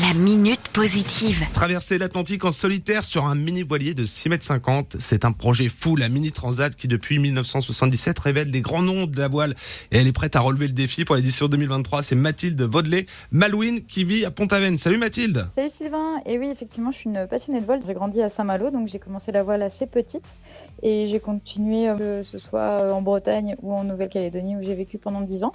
La 0.00 0.14
minute 0.14 0.70
positive. 0.72 1.44
Traverser 1.52 1.98
l'Atlantique 1.98 2.46
en 2.46 2.52
solitaire 2.52 3.04
sur 3.04 3.26
un 3.26 3.34
mini 3.34 3.62
voilier 3.62 3.92
de 3.92 4.06
6 4.06 4.30
mètres 4.30 4.44
50, 4.44 4.96
c'est 4.98 5.26
un 5.26 5.32
projet 5.32 5.68
fou, 5.68 5.96
la 5.96 6.08
Mini 6.08 6.32
Transat 6.32 6.74
qui 6.74 6.88
depuis 6.88 7.18
1977 7.18 8.18
révèle 8.18 8.50
des 8.50 8.62
grands 8.62 8.80
noms 8.80 9.04
de 9.04 9.18
la 9.18 9.28
voile 9.28 9.54
et 9.90 9.98
elle 9.98 10.06
est 10.06 10.12
prête 10.12 10.34
à 10.34 10.40
relever 10.40 10.66
le 10.66 10.72
défi 10.72 11.04
pour 11.04 11.14
l'édition 11.14 11.46
2023. 11.46 12.02
C'est 12.02 12.14
Mathilde 12.14 12.62
Vaudelet 12.62 13.04
Malouine 13.32 13.84
qui 13.84 14.04
vit 14.04 14.24
à 14.24 14.30
Pont-Aven. 14.30 14.78
Salut 14.78 14.96
Mathilde. 14.96 15.46
Salut 15.54 15.68
Sylvain. 15.68 16.22
Et 16.24 16.38
oui, 16.38 16.48
effectivement, 16.48 16.90
je 16.90 16.96
suis 16.96 17.10
une 17.10 17.26
passionnée 17.26 17.60
de 17.60 17.66
voile. 17.66 17.82
J'ai 17.86 17.92
grandi 17.92 18.22
à 18.22 18.30
Saint-Malo, 18.30 18.70
donc 18.70 18.88
j'ai 18.88 18.98
commencé 18.98 19.30
la 19.30 19.42
voile 19.42 19.60
assez 19.60 19.86
petite 19.86 20.38
et 20.82 21.06
j'ai 21.08 21.20
continué, 21.20 21.90
euh, 21.90 22.22
que 22.22 22.22
ce 22.22 22.38
soit 22.38 22.94
en 22.94 23.02
Bretagne 23.02 23.56
ou 23.60 23.74
en 23.74 23.84
Nouvelle-Calédonie 23.84 24.56
où 24.56 24.62
j'ai 24.62 24.74
vécu 24.74 24.96
pendant 24.96 25.20
10 25.20 25.44
ans. 25.44 25.52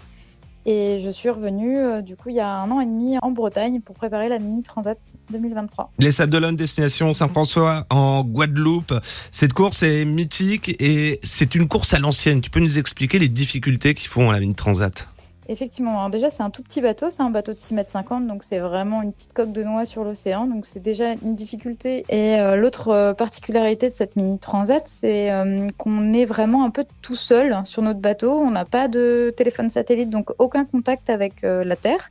Et 0.69 0.99
je 0.99 1.09
suis 1.09 1.29
revenue 1.29 1.77
euh, 1.77 2.01
du 2.01 2.17
coup 2.17 2.27
il 2.27 2.35
y 2.35 2.41
a 2.41 2.49
un 2.49 2.69
an 2.71 2.81
et 2.81 2.85
demi 2.85 3.15
en 3.21 3.31
Bretagne 3.31 3.79
pour 3.79 3.95
préparer 3.95 4.27
la 4.27 4.37
Mini 4.37 4.63
Transat 4.63 4.97
2023. 5.31 5.93
Les 5.97 6.11
Sables 6.11 6.33
d'Olonne, 6.33 6.57
destination 6.57 7.13
Saint-François 7.13 7.85
en 7.89 8.21
Guadeloupe. 8.21 8.93
Cette 9.31 9.53
course 9.53 9.83
est 9.83 10.03
mythique 10.03 10.75
et 10.81 11.21
c'est 11.23 11.55
une 11.55 11.69
course 11.69 11.93
à 11.93 11.99
l'ancienne. 11.99 12.41
Tu 12.41 12.49
peux 12.49 12.59
nous 12.59 12.79
expliquer 12.79 13.17
les 13.17 13.29
difficultés 13.29 13.93
qu'ils 13.93 14.09
font 14.09 14.29
à 14.29 14.33
la 14.33 14.41
Mini 14.41 14.55
Transat? 14.55 15.07
Effectivement, 15.49 16.09
déjà 16.09 16.29
c'est 16.29 16.43
un 16.43 16.49
tout 16.49 16.61
petit 16.61 16.81
bateau, 16.81 17.09
c'est 17.09 17.23
un 17.23 17.29
bateau 17.29 17.53
de 17.53 17.59
6 17.59 17.73
mètres 17.73 17.89
50, 17.89 18.27
donc 18.27 18.43
c'est 18.43 18.59
vraiment 18.59 19.01
une 19.01 19.13
petite 19.13 19.31
coque 19.31 19.53
de 19.53 19.63
noix 19.63 19.85
sur 19.85 20.03
l'océan, 20.03 20.45
donc 20.45 20.65
c'est 20.65 20.81
déjà 20.81 21.13
une 21.13 21.35
difficulté. 21.35 22.05
Et 22.09 22.39
euh, 22.39 22.57
l'autre 22.57 22.89
euh, 22.89 23.13
particularité 23.13 23.89
de 23.89 23.95
cette 23.95 24.17
mini 24.17 24.39
transat, 24.39 24.85
c'est 24.85 25.31
euh, 25.31 25.67
qu'on 25.77 26.11
est 26.11 26.25
vraiment 26.25 26.65
un 26.65 26.69
peu 26.69 26.85
tout 27.01 27.15
seul 27.15 27.61
sur 27.63 27.81
notre 27.81 27.99
bateau, 27.99 28.37
on 28.39 28.51
n'a 28.51 28.65
pas 28.65 28.89
de 28.89 29.33
téléphone 29.37 29.69
satellite, 29.69 30.09
donc 30.09 30.31
aucun 30.37 30.65
contact 30.65 31.09
avec 31.09 31.43
la 31.43 31.75
Terre. 31.75 32.09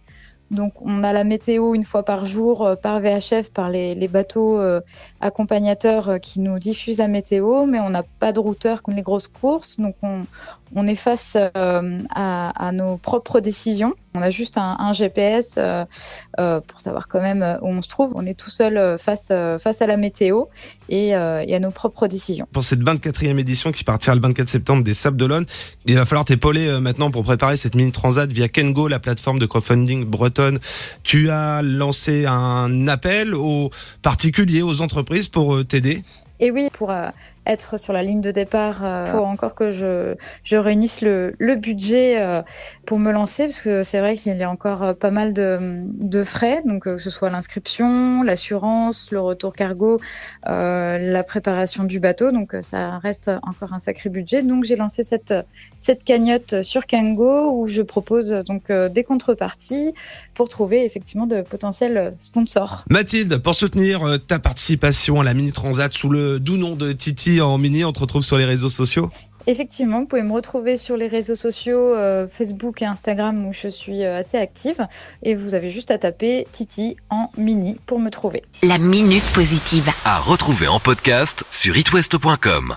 Donc 0.51 0.75
on 0.81 1.03
a 1.03 1.13
la 1.13 1.25
météo 1.25 1.75
une 1.75 1.85
fois 1.85 2.05
par 2.05 2.25
jour 2.25 2.77
par 2.83 3.01
VHF, 3.01 3.51
par 3.53 3.69
les, 3.69 4.09
bateaux 4.09 4.61
accompagnateurs 5.21 6.21
qui 6.21 6.41
nous 6.41 6.59
diffusent 6.59 6.99
la 6.99 7.09
météo, 7.09 7.67
mais 7.67 7.81
on 7.81 7.91
n'a 7.91 8.03
pas 8.03 8.33
de 8.33 8.41
routeur 8.41 8.83
comme 8.83 8.95
les 8.95 9.03
grosses 9.03 9.29
courses, 9.29 9.77
donc 9.79 9.97
on, 10.03 10.87
est 10.87 10.95
face 10.95 11.37
euh, 11.57 12.01
à, 12.11 12.71
nos 12.73 12.97
propres 12.97 13.41
décisions. 13.41 13.95
On 14.15 14.23
a 14.23 14.31
juste 14.31 14.57
un, 14.57 14.93
GPS 14.93 15.57
euh, 15.59 15.85
euh, 16.41 16.61
pour 16.61 16.81
savoir 16.81 17.07
quand 17.07 17.21
même 17.21 17.59
où 17.61 17.69
on 17.69 17.83
se 17.83 17.89
trouve. 17.89 18.13
On 18.15 18.25
est 18.25 18.39
tout 18.39 18.51
seul 18.51 18.99
face, 18.99 19.29
face 19.59 19.83
à 19.83 19.87
la 19.87 19.97
météo 19.97 20.45
et, 20.89 21.15
à 21.15 21.61
nos 21.61 21.71
propres 21.71 22.07
décisions. 22.07 22.47
Pour 22.53 22.65
cette 22.65 22.81
24e 22.81 23.39
édition 23.39 23.73
qui 23.73 23.85
partira 23.85 24.15
le 24.15 24.23
24 24.23 24.49
septembre 24.49 24.85
des 24.85 24.95
Sables 24.95 25.17
d'Olonne, 25.17 25.47
il 25.87 25.97
va 25.97 26.07
falloir 26.07 26.25
t'épauler 26.25 26.81
maintenant 26.81 27.11
pour 27.11 27.25
préparer 27.25 27.57
cette 27.57 27.75
mini 27.75 27.93
transat 27.93 28.31
via 28.31 28.49
Kengo, 28.49 28.89
la 28.89 28.99
plateforme 28.99 29.39
de 29.39 29.47
crowdfunding 29.47 30.05
bretonne. 30.05 30.36
Tu 31.03 31.31
as 31.31 31.63
lancé 31.63 32.27
un 32.27 32.89
appel 32.89 33.35
aux 33.35 33.71
particuliers, 34.03 34.63
aux 34.63 34.81
entreprises 34.81 35.29
pour 35.29 35.65
t'aider? 35.65 36.03
Et 36.39 36.51
oui, 36.51 36.69
pour 36.73 36.91
euh, 36.91 37.09
être 37.47 37.79
sur 37.79 37.93
la 37.93 38.03
ligne 38.03 38.21
de 38.21 38.31
départ, 38.31 38.79
il 38.81 38.87
euh, 38.87 39.07
faut 39.07 39.25
encore 39.25 39.55
que 39.55 39.71
je, 39.71 40.15
je 40.45 40.57
réunisse 40.57 41.01
le, 41.01 41.35
le 41.39 41.55
budget 41.55 42.21
euh, 42.21 42.43
pour 42.85 42.99
me 42.99 43.11
lancer, 43.11 43.45
parce 43.45 43.61
que 43.61 43.83
c'est 43.83 44.01
vrai 44.01 44.15
qu'il 44.15 44.37
y 44.37 44.43
a 44.43 44.51
encore 44.51 44.95
pas 44.97 45.11
mal 45.11 45.33
de, 45.33 45.83
de 45.85 46.25
frais, 46.25 46.63
donc 46.67 46.85
que 46.85 46.99
ce 46.99 47.11
soit 47.11 47.31
l'inscription, 47.31 48.23
l'assurance, 48.23 49.11
le 49.11 49.21
retour 49.21 49.55
cargo, 49.55 50.01
la 50.47 51.23
préparation 51.25 51.85
du 51.85 52.01
bateau, 52.01 52.33
donc 52.33 52.55
ça 52.61 52.99
reste 52.99 53.31
encore 53.43 53.73
un 53.73 53.79
sacré 53.79 54.11
budget. 54.11 54.43
Donc 54.43 54.65
j'ai 54.65 54.77
lancé 54.77 55.03
cette, 55.03 55.35
cette 55.79 56.05
cagnotte 56.05 56.63
sur 56.63 56.87
Kango 56.87 57.51
où 57.53 57.67
je 57.67 57.83
propose 57.83 58.29
donc 58.47 58.71
des 58.71 59.05
contreparties 59.05 59.95
pour 60.35 60.49
trouver 60.49 60.85
effectivement 60.85 61.27
de 61.27 61.43
potentiels 61.43 62.15
sponsors. 62.19 62.85
Mathilde, 62.91 63.39
pour 63.39 63.55
soutenir 63.55 64.19
ta 64.27 64.39
participation 64.39 65.21
à 65.21 65.25
la 65.25 65.35
Mini 65.35 65.53
Transat 65.53 65.93
sous 65.93 66.09
le 66.09 66.26
doux 66.39 66.57
nom 66.57 66.77
de 66.77 66.93
Titi 66.93 67.41
en 67.41 67.59
mini, 67.59 67.85
on 67.85 67.93
te 67.93 68.01
retrouve 68.01 68.25
sur 68.25 68.39
les 68.39 68.45
réseaux 68.45 68.69
sociaux 68.69 69.11
Effectivement, 69.49 70.01
vous 70.01 70.07
pouvez 70.07 70.23
me 70.23 70.33
retrouver 70.33 70.77
sur 70.77 70.97
les 70.97 71.07
réseaux 71.07 71.37
sociaux, 71.37 71.95
euh, 71.95 72.27
Facebook 72.29 72.83
et 72.83 72.85
Instagram 72.85 73.47
où 73.47 73.53
je 73.53 73.69
suis 73.69 74.03
euh, 74.03 74.19
assez 74.19 74.37
active. 74.37 74.87
Et 75.23 75.35
vous 75.35 75.55
avez 75.55 75.71
juste 75.71 75.93
à 75.93 75.99
taper 75.99 76.47
Titi 76.51 76.97
en 77.11 77.31
mini 77.39 77.77
pour 77.87 78.01
me 78.01 78.11
trouver. 78.11 78.43
La 78.65 78.79
minute 78.79 79.25
positive. 79.35 79.89
À 80.05 80.19
retrouver 80.19 80.67
en 80.67 80.81
podcast 80.81 81.45
sur 81.51 81.77
itwest.com. 81.77 82.77